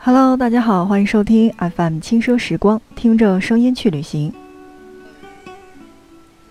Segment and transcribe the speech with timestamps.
[0.00, 4.32] Hello，大家好，欢迎收听 FM 轻奢时光，听着声音去旅行。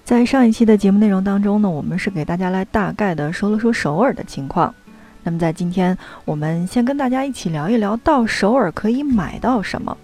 [0.04, 4.76] 在上一期的节目内容当中呢，我们是给大家来大概的说了说首尔的情况。
[5.24, 9.98] 那么在今天，我们先跟大家一起聊一聊到首尔可以买到什么。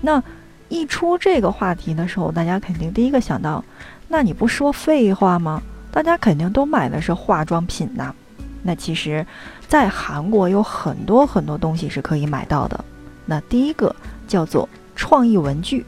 [0.00, 0.22] 那
[0.70, 3.62] 一出这个话题的时候，大家肯定第一个想到，
[4.08, 5.62] 那你不说废话吗？
[5.92, 8.14] 大家肯定都买的是化妆品呐。
[8.62, 9.26] 那其实，
[9.66, 12.84] 在韩国有很多很多东西是可以买到的。
[13.24, 13.94] 那第一个
[14.26, 15.84] 叫做创意文具。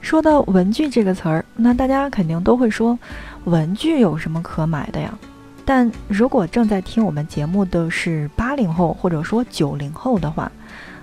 [0.00, 2.98] 说到文具这个词儿，那大家肯定都会说，
[3.44, 5.12] 文具有什么可买的呀？
[5.64, 10.50] 但如果正在听我们节目的是八零后或者说九零后的话，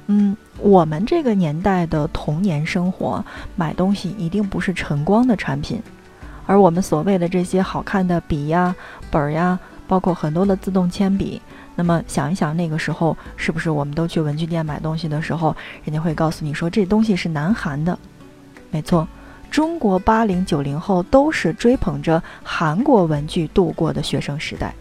[0.08, 3.24] 嗯，我们这个年代的童年生活，
[3.56, 5.82] 买东西一定不是晨光的产品。
[6.48, 8.76] 而我们所谓的这些好看的笔呀、
[9.12, 11.40] 本儿呀，包括很多的自动铅笔，
[11.76, 18.00] 那么想一想，那个时候是不是我们都去文具店买东西的时候，人家会告诉你说这东西是南韩的？
[18.72, 19.08] 没错，
[19.52, 24.74] 中国八零九零后都是追捧着韩国文具度过的学生时代。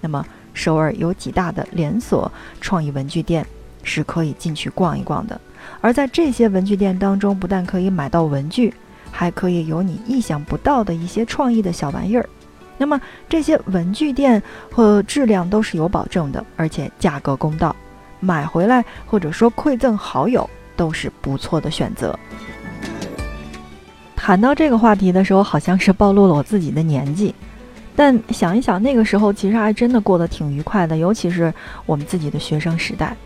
[0.00, 0.24] 那么
[0.54, 2.30] 首尔有几大的连锁
[2.60, 3.44] 创意文具店
[3.82, 5.40] 是可以进去逛一逛的，
[5.80, 8.72] 而在这些文具店当中，不但可以买到文具。
[9.10, 12.28] 还可以有你意想不到的一些创意的小玩意儿，
[12.78, 17.74] 那么这些文具店和质量都是有保证的，而且价格公道，
[18.20, 22.18] 买回来或者说馈赠好友都是不错的选择。
[24.16, 27.34] 谈到这个话题的时候，好像是暴露了我自己的年纪，
[27.96, 31.52] 但想一想，那个时候其实还真的过得挺愉快的，尤其是
[31.86, 33.16] 我们自己的学生时代。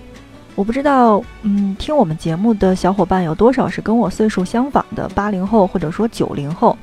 [0.56, 6.76] 我不知道，嗯，听我们节目的小伙伴有多少是跟我岁数相仿的八零后或者说九零后？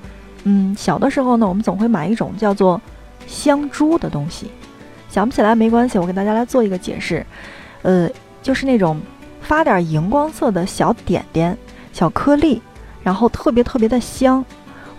[0.44, 2.82] 嗯，小的时候呢，我们总会买一种叫做
[3.28, 4.52] 香珠的东西，
[5.10, 7.26] 想不起来没关系，我给大家来做一个解释，
[7.84, 8.10] 呃，
[8.42, 9.00] 就是那种
[9.42, 11.58] 发点荧光色的小点点、
[11.94, 12.62] 小颗粒，
[13.04, 14.44] 然后特别特别的香。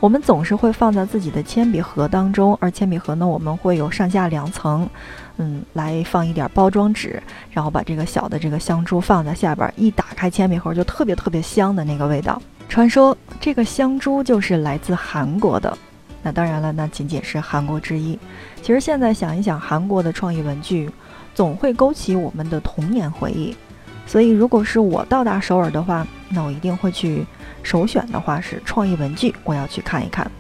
[0.03, 4.91] 我们总是会放在自己的铅笔盒当中，而铅笔盒呢，我们会有上下两层。
[5.37, 12.43] 嗯，来放一点包装纸，然后把这个小的这个香珠放在下边，一打开铅笔盒就特别特别香的那个味道。
[12.69, 15.79] 传说这个香珠就是来自韩国的，
[16.21, 18.19] 那当然了，那仅仅是韩国之一。
[18.61, 20.91] 其实现在想一想，韩国的创意文具
[21.33, 23.57] 总会勾起我们的童年回忆。
[24.05, 27.26] 所以如果是我到达首尔的话，那我一定会去
[27.62, 30.31] 首选的话是创意文具，我要去看一看。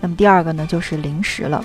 [0.00, 1.64] 那么第二个呢，就是零食了。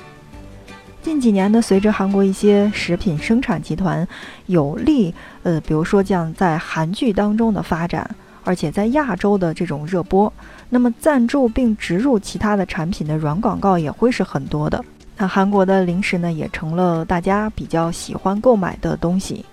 [1.01, 4.07] 近几年呢，随着韩国一些食品生产集团
[4.45, 5.13] 有力，
[5.43, 8.09] 呃，比如说像在韩剧当中的发展，
[8.43, 10.31] 而且在亚洲的这种热播，
[10.69, 14.83] 那么赞助并植入其他的产品的软广告也会是很多的。
[15.17, 19.43] 那韩国的零食呢，也成了大家比较喜欢购买的东西。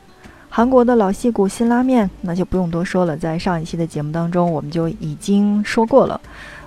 [0.58, 6.20] 韩国的老戏骨辛拉面，那就不用多说了，在上一期的节目当中我们就已经说过了。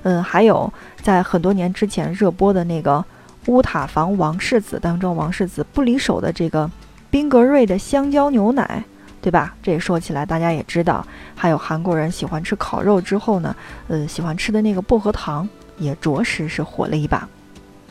[0.03, 0.71] 嗯，还有
[1.01, 3.03] 在很多年之前热播的那个。
[3.47, 6.71] 乌塔房王世子当中，王世子不离手的这个
[7.09, 8.81] 宾格瑞的香蕉牛奶，
[9.21, 9.53] 对吧？
[9.61, 11.05] 这也说起来大家也知道。
[11.35, 13.53] 还有韩国人喜欢吃烤肉之后呢，
[13.89, 15.45] 呃，喜欢吃的那个薄荷糖
[15.77, 17.27] 也着实是火了一把。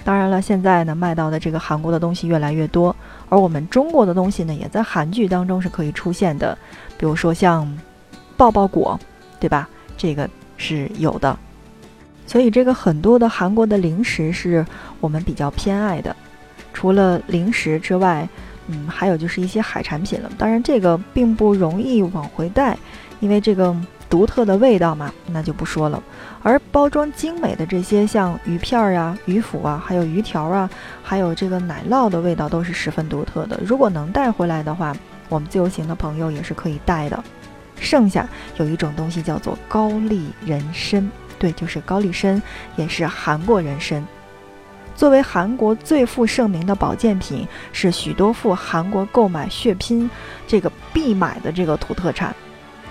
[0.03, 2.97] 当然了，现在呢卖到的这个韩国的东西越来越多，
[3.31, 6.59] 而我们中国的东西呢也在韩剧当中是可以出现的，
[6.99, 7.67] 比如说像
[8.37, 9.01] 抱抱果，
[9.39, 9.67] 对吧？
[9.97, 11.35] 这个是有的。
[12.27, 14.65] 所以这个很多的韩国的零食是
[15.01, 16.15] 我们比较偏爱的，
[16.75, 18.29] 除了零食之外，
[18.69, 20.31] 嗯，还有就是一些海产品了。
[20.39, 22.77] 当然这个并不容易往回带，
[23.19, 23.75] 因为这个
[24.11, 26.03] 独特的味道嘛，那就不说了。
[26.43, 30.69] 而包装精美的这些像鱼片儿啊、鱼腐啊，还有鱼条啊，
[31.03, 33.59] 还有这个奶酪的味道都是十分独特的。
[33.65, 34.95] 如果能带回来的话，
[35.29, 37.23] 我们自由行的朋友也是可以带的。
[37.79, 41.09] 剩下有一种东西叫做高丽人参。
[41.39, 42.43] 对，就是高丽参，
[42.77, 44.05] 也是韩国人参。
[44.97, 50.11] 作为韩国最负盛名的保健品，是许多赴韩国购买血拼
[50.47, 52.35] 这个必买的这个土特产。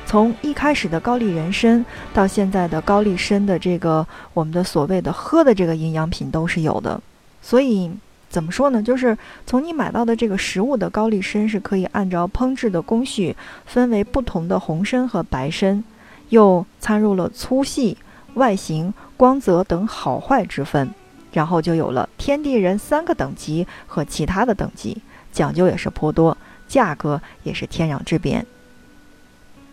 [0.10, 1.86] 从一开始的高丽人参，
[2.16, 4.04] 到现在的高丽参的这个
[4.34, 7.00] 我们的所谓的喝的这个营养品都是有的。
[7.44, 7.92] 所以
[8.28, 8.82] 怎么说呢？
[8.82, 9.16] 就是
[9.46, 13.36] 从你买到的这个食物的高丽参是可以按照烹制的工序
[13.68, 15.84] 分为不同的红参和白参，
[16.30, 17.96] 又掺入了粗细。
[18.34, 20.90] 外形、光泽等好坏之分，
[21.34, 25.00] 然后就有了天地人三个等级和其他的等级，
[25.32, 26.36] 讲究也是颇多，
[26.68, 28.44] 价格也是天壤之别。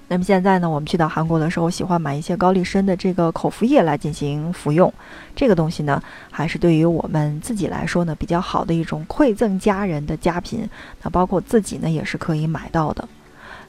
[0.09, 4.93] 那么现在呢，我们去到韩国的时候，喜欢买一些高丽参的这个口服液来进行服用。
[5.35, 6.01] 这个东西呢，
[6.31, 10.69] 还是对于我们自己来说呢，比较好的一种馈赠家人的佳品。
[11.03, 13.09] 那包括自己呢，也是可以买到的。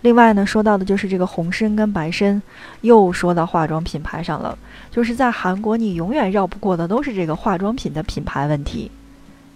[0.02, 2.40] 另外呢，说到的就是这个红参跟白参，
[2.82, 4.56] 又说到化妆品牌上了。
[4.92, 8.92] 就是在韩国，你永远绕不过的都是这个化妆品的品牌问题。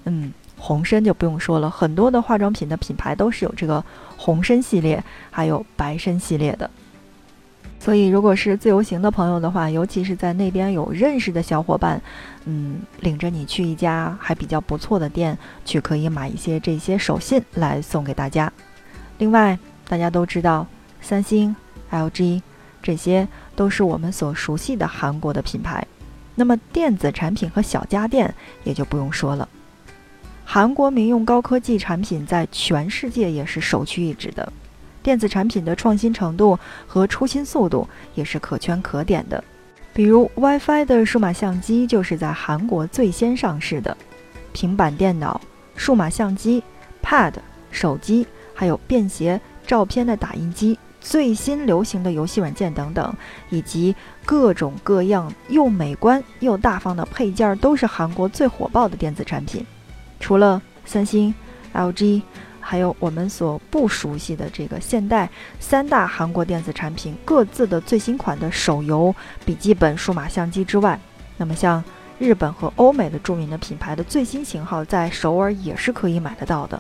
[0.06, 3.86] 嗯，红参就不用说了，很多的化妆品的品牌都是有这个
[4.24, 6.70] 红参系列，还有白参系列的。
[7.80, 12.00] 所以，如果是自由行的朋友的话，尤其是在那边有认识的小伙伴，
[12.46, 15.36] 嗯，领着你去一家还比较不错的店，
[15.66, 18.54] 去可以买一些这些手信来送给大家。
[19.18, 19.58] 另外，
[19.90, 20.68] 大家都知道，
[21.02, 21.56] 三星、
[21.90, 22.44] LG
[22.84, 25.84] 这些都是我们所熟悉的韩国的品牌。
[26.36, 28.32] 那么，电子产品和小家电
[28.64, 29.50] 也就不用说了。
[30.54, 34.52] 韩国民用高科技产品在全世界也是首屈一指的。
[35.02, 39.42] 电子产品的创新程度和出新速度也是可圈可点的，
[39.94, 43.96] 比如 WiFi 的数码相机就是在韩国最先上市的，
[44.52, 45.40] 平板电脑、
[45.78, 46.62] 数码相机、
[47.02, 47.36] Pad、
[47.72, 53.16] 手机，还有便携照片的打印机、最新流行的游戏软件等等，
[53.50, 53.96] 以及
[54.26, 59.66] 各种各样又美观又大方的配件，都是韩国最火爆的电子产品。
[60.22, 61.36] 除了三星、
[61.74, 62.22] LG。
[62.64, 65.28] 还有我们所不熟悉的这个现代
[65.60, 69.14] 三大韩国电子产品各自的最新款的手游、
[69.44, 70.98] 笔记本、数码相机之外，
[71.38, 71.84] 那么像
[72.20, 76.80] 日本和欧美的著名的品牌的最新型号在首尔也是可以买得到的。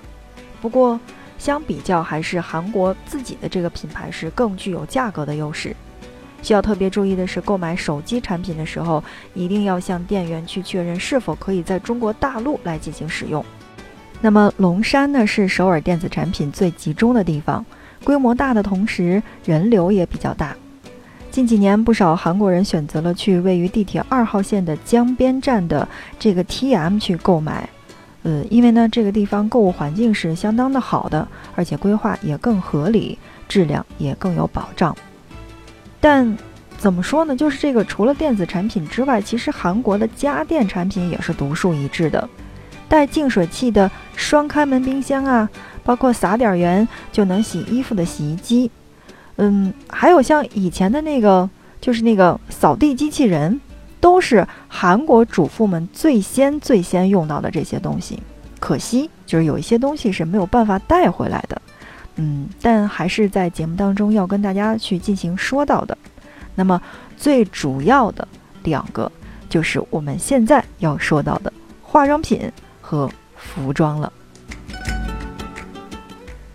[0.61, 0.97] 不过
[1.39, 5.75] 相比较，还是韩国自己的这个品牌是更具有价格的优势。
[6.41, 9.03] 需要特别注意的是，购买手机产品的时候，
[9.33, 13.43] 一定要向店员去确认是否可以在中国大陆来进行使用。
[14.21, 17.65] 那么龙山呢是首尔电子产品最集中的地方，
[18.03, 20.55] 规模大的同时人流也比较大。
[21.31, 25.87] 近几年，不少韩国人选择了去位于地铁二号线的江边站的
[26.19, 27.69] 这个 TM 去购买，
[28.23, 33.17] 呃，因为呢这个地方购物环境是相当的好的，而且规划也更合理，
[33.47, 34.95] 质量也更有保障。
[36.01, 36.37] 但
[36.77, 37.33] 怎么说呢？
[37.33, 42.27] 就是这个除了电子产品之外，其实韩国的家电产品也是独树一帜的。
[42.89, 45.49] 带净水器的双开门冰箱啊，
[45.81, 48.69] 包括撒点盐就能洗衣服的洗衣机，
[49.37, 51.49] 嗯，还有像以前的那个，
[51.79, 53.61] 就是那个扫地机器人，
[54.01, 58.21] 都是韩国主妇们最先最先用到的这些东西。
[58.59, 61.61] 可惜就是有一些东西是没有办法带回来的，
[62.15, 65.97] 嗯，但还是在节目当中要跟大家去进行说到的。
[66.55, 66.81] 那么
[67.17, 68.27] 最主要的
[68.63, 69.11] 两个
[69.49, 72.51] 就是我们现在要说到的化妆品。
[72.83, 74.11] 和服装了，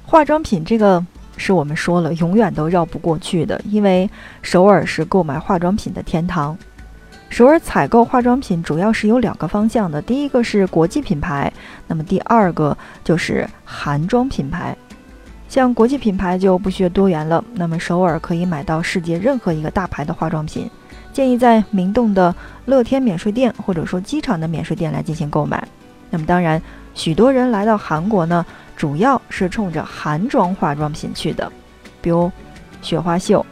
[0.04, 1.02] 化妆品这个
[1.38, 4.10] 是我们说了永远都绕不过去的，因为
[4.42, 6.54] 首尔是购买化妆品的天堂。
[7.30, 11.50] 首尔采购化妆品主要是有两个方向的，第一个是国际品牌，
[11.86, 14.76] 那么第二个就是韩妆品牌。
[15.56, 20.70] 像国际品牌就不需要多言了，那么首尔可以买到世界任何一个大牌的化妆品，
[21.14, 22.34] 建议在明洞的
[22.66, 25.66] 乐天免税店或者说机场的免税店来进行购买。
[26.10, 26.60] 那么当然，
[26.92, 28.44] 许多人来到韩国呢，
[28.76, 31.50] 主要是冲着韩妆化妆品去的，
[32.02, 32.30] 比如
[32.82, 33.46] 雪花秀，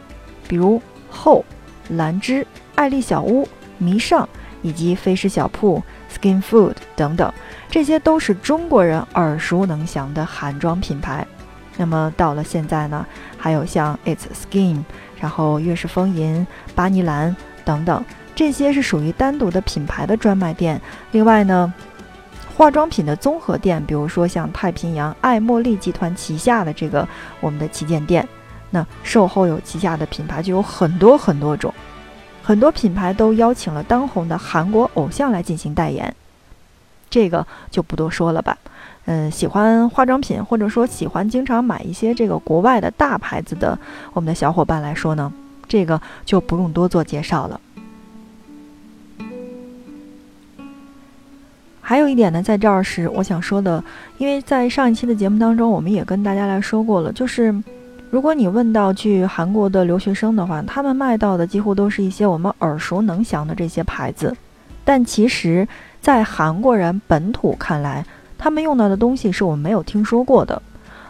[0.47, 0.79] 比如
[1.09, 1.43] 后、
[1.89, 3.49] 兰芝、爱丽小屋、
[3.79, 4.29] 迷尚
[4.61, 5.81] 以及飞诗小铺、
[6.15, 7.33] Skin Food 等等，
[7.67, 11.25] 这些都是中国人耳熟能详的韩妆品牌。
[11.77, 13.05] 那么到了现在呢，
[13.37, 14.83] 还有像 It's Skin，
[15.19, 18.03] 然后悦诗风吟、巴尼兰等等，
[18.35, 20.81] 这些是属于单独的品牌的专卖店。
[21.11, 21.73] 另外呢。
[22.57, 27.05] 化妆品的综合店，比如说像太平洋爱茉莉集团旗下的这个
[27.41, 28.25] 我们的旗舰店，
[28.69, 31.73] 那售后有旗下的品牌就有很多很多种，
[32.41, 36.15] 很多品牌都邀请了当红的韩国偶像来进行代言，
[37.09, 38.57] 这个就不多说了吧。
[39.05, 43.77] 嗯，喜欢化妆品或者说喜欢经常买一些这个国外的大牌子的
[44.13, 45.31] 我们的小伙伴来说呢，
[45.67, 47.61] 这个就不用多做介绍了。
[51.81, 53.83] 还有一点呢，在这儿是我想说的，
[54.17, 57.53] 因为在上一期的节目当中，我们也跟大家来说过了，就是
[58.09, 64.35] 如果你问到去韩国的留学生的话，他们卖到的几乎都是一些我们耳熟能详的这些牌子，
[64.83, 65.67] 但其实，
[66.01, 68.03] 在韩国人本土看来，
[68.45, 70.61] 他们用到的东西是我们没有听说过的，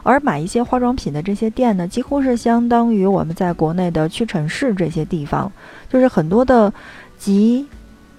[0.04, 5.52] 而买一些化妆品的这些店呢，几乎是相当于我们在国内的屈臣氏这些地方，
[5.90, 6.74] 就是很多的
[7.18, 7.68] 集，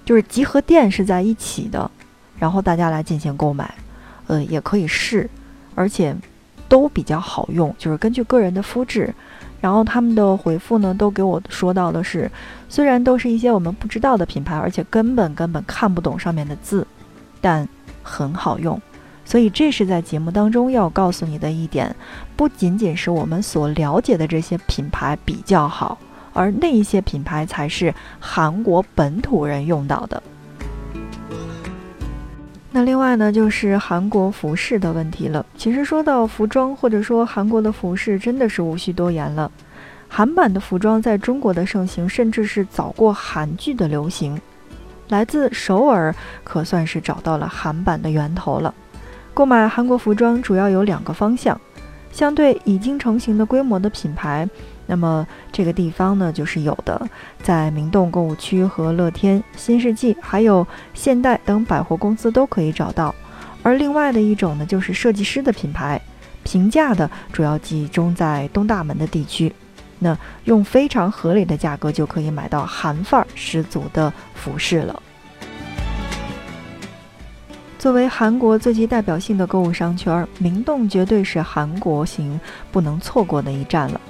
[0.05, 1.89] 就是集合店是在一起的。
[2.37, 3.73] 然后大家来进行购买，
[4.27, 5.27] 呃，也可以试，
[5.73, 6.15] 而且
[6.69, 9.11] 都比较好用，就是根据个人的肤质。
[9.59, 12.29] 然后他们的回复呢，都给我说到的是，
[12.69, 16.85] 虽然都是一些我们不知道的品牌，而且根本根本看不懂上面的字，
[17.41, 17.67] 但
[18.03, 18.79] 很好用。
[19.27, 21.93] 所以这是在节目当中要告诉你的一点，
[22.37, 25.97] 不仅仅是我们所了解的这些品牌比较好，
[26.31, 30.23] 而那一些品牌才是韩国本土人用到的。
[32.71, 35.45] 那另外呢，就是韩国服饰的问题了。
[35.57, 39.51] 其实说到服装，或者说韩国的服饰，真的是无需多言了。
[40.07, 44.39] 韩版的服装在中国的盛行，甚至是早过韩剧的流行。
[45.09, 46.15] 来自首尔，
[46.45, 48.73] 可算是找到了韩版的源头了。
[49.37, 51.61] 购买韩国服装主要有两个方向，
[52.11, 54.49] 相对已经成型的规模的品牌，
[54.87, 56.99] 那么这个地方呢就是有的，
[57.43, 60.65] 在明洞购物区和乐天、新世纪还有
[60.95, 63.13] 现代等百货公司都可以找到。
[63.61, 66.01] 而另外的一种呢，就是设计师的品牌，
[66.43, 69.53] 平价的主要集中在东大门的地区。
[69.99, 75.03] 那用非常合理的价格就可以买到韩范儿十足的服饰了。
[77.87, 82.37] 作为韩国最具代表性的购物商圈，明洞绝对是韩国行
[82.69, 84.01] 不能错过的一站了。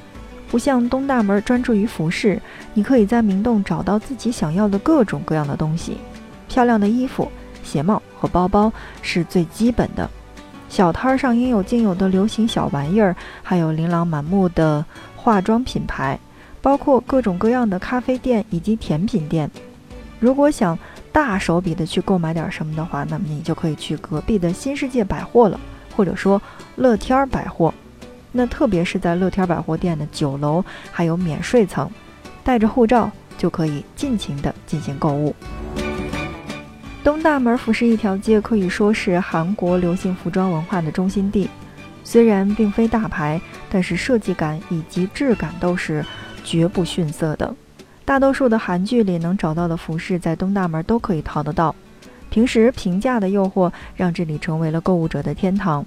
[0.49, 2.41] 不像东大门专注于服饰，
[2.73, 5.97] 你可以在明洞找到自己想要的各种各样的东西。
[6.49, 7.31] 漂亮的衣服、
[7.63, 10.09] 鞋帽和包包是最基本的。
[10.67, 14.83] 小摊上应有尽有的流行小玩意儿，还有琳琅满目的。
[15.15, 16.19] 化妆品牌，
[16.63, 19.51] 包括各种各样的咖啡店以及甜品店。
[20.19, 20.75] 如果想
[21.17, 25.59] 大手笔的去购买点什么的话，那么你就可以去隔壁的新世界百货了，
[25.95, 26.39] 或者说
[26.75, 27.73] 乐天百货。
[28.31, 31.89] 那特别是在乐天百货店的九楼，还有免税层，
[32.43, 35.35] 带着护照就可以尽情的进行购物。
[37.03, 41.49] 东大门服饰一条街可以说是韩国流行服装文化的中心地。
[42.03, 46.05] 虽然并非大牌，但是设计感以及质感都是
[46.43, 47.55] 绝不逊色的。
[48.07, 51.75] 大多数的韩剧里能找到的服饰，在东大门都可以淘得到。
[52.29, 55.85] 平时平价的诱惑让这里成为了购物者的天堂。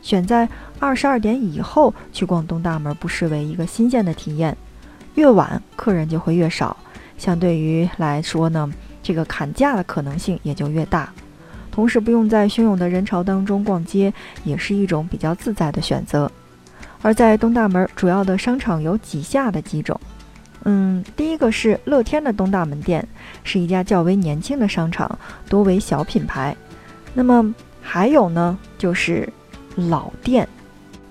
[0.00, 0.48] 选在
[0.78, 4.56] 二十二点以后去逛东大门，不失为一个新鲜的体验。
[5.16, 6.74] 越晚客人就会越少，
[7.18, 8.72] 相对于来说呢，
[9.02, 11.12] 这个砍价的可能性也就越大。
[11.70, 14.10] 同时不用在汹涌的人潮当中逛街，
[14.42, 16.32] 也是一种比较自在的选择。
[17.02, 20.00] 而在东大门主要的商场有几下的几种，
[20.70, 23.08] 嗯，第一个是乐天的东大门店，
[23.42, 26.54] 是一家较为年轻的商场，多为小品牌。
[27.14, 29.26] 那么还有呢，就是
[29.76, 30.46] 老店，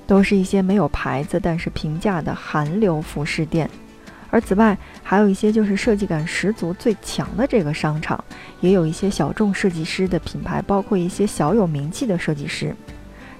[0.05, 3.67] 都是一些没有牌子但是平价的韩流服饰店。
[4.29, 8.23] 而此外，还有一些就是设计感十足、最强的这个商场，
[8.61, 12.75] 也有一些小众设计师的品牌，包括一些小有名气的设计师。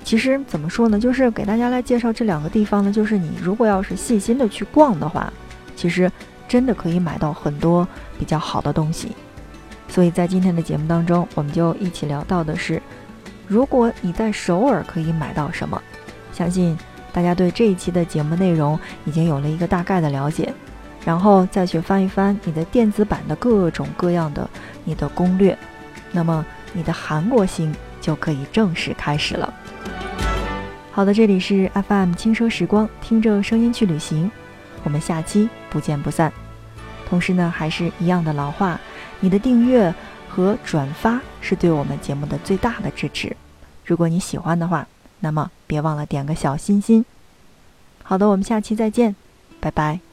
[0.04, 5.32] 其实怎么说呢，就是给大家来介绍这两个地方呢，就是你如果要是细心的去逛的话，
[5.78, 6.12] 其实
[6.46, 7.88] 真的可以买到很多
[8.20, 9.14] 比较好的东西。
[9.88, 12.82] 所以在今天的节目当中，我们就一起聊到的是，
[13.48, 15.82] 如果你在首尔可以买到什么，
[16.34, 16.78] 相信
[17.14, 20.54] 大家对这一期的节目内容已经有了一个大概的了解。
[21.06, 24.50] 然后再去翻一翻你的电子版的各种各样的
[24.84, 25.58] 你的攻略，
[26.12, 29.54] 那么你的韩国行就可以正式开始了。
[30.92, 34.30] 好的，这里是 FM 轻奢时光，听着声音去旅行，
[34.84, 36.32] 我们下期不见不散。
[37.08, 38.80] 同时呢，还是一样的老话，
[39.20, 39.94] 你的订阅
[40.30, 43.36] 和转发是对我们节目的最大的支持。
[43.86, 44.88] 如果你喜欢的话，
[45.22, 47.06] 那么别忘了点个小心心。
[48.04, 49.16] 好的，我们下期再见，
[49.60, 50.07] 拜拜。